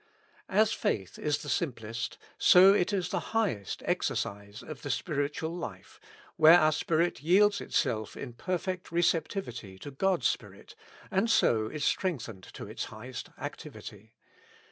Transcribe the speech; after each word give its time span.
As 0.49 0.73
faith 0.73 1.19
is 1.19 1.43
the 1.43 1.47
simplest, 1.47 2.17
so 2.39 2.73
it 2.73 2.91
is 2.91 3.09
the 3.09 3.19
highest 3.37 3.83
exercise 3.85 4.63
of 4.63 4.81
the 4.81 4.89
spiritual 4.89 5.55
life, 5.55 5.99
where 6.37 6.57
our 6.59 6.71
spirit 6.71 7.21
yields 7.21 7.61
itself 7.61 8.17
in 8.17 8.33
perfect 8.33 8.91
receptivity 8.91 9.77
to 9.77 9.91
God's 9.91 10.25
Spirit, 10.25 10.73
and 11.11 11.29
so 11.29 11.67
is 11.67 11.85
strength 11.85 12.25
ened 12.25 12.51
to 12.53 12.65
its 12.65 12.85
highest 12.85 13.29
activity. 13.37 14.15